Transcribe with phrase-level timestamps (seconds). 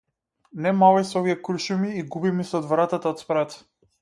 [0.65, 3.59] Не мавај со овие куршуми и губи ми се од вратата од спрат!